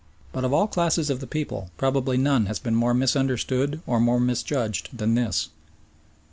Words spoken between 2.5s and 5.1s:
been more misunderstood or more misjudged